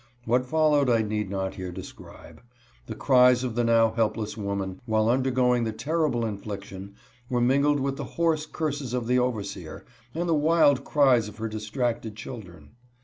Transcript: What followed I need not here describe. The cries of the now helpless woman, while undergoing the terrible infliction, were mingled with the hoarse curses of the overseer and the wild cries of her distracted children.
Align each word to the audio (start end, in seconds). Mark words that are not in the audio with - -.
What 0.25 0.47
followed 0.47 0.89
I 0.89 1.03
need 1.03 1.29
not 1.29 1.53
here 1.53 1.71
describe. 1.71 2.41
The 2.87 2.95
cries 2.95 3.43
of 3.43 3.53
the 3.53 3.63
now 3.63 3.91
helpless 3.91 4.35
woman, 4.35 4.81
while 4.87 5.07
undergoing 5.07 5.63
the 5.63 5.71
terrible 5.71 6.25
infliction, 6.25 6.95
were 7.29 7.39
mingled 7.39 7.79
with 7.79 7.97
the 7.97 8.03
hoarse 8.17 8.47
curses 8.47 8.95
of 8.95 9.05
the 9.05 9.19
overseer 9.19 9.85
and 10.15 10.27
the 10.27 10.33
wild 10.33 10.83
cries 10.83 11.27
of 11.27 11.37
her 11.37 11.47
distracted 11.47 12.15
children. 12.15 12.71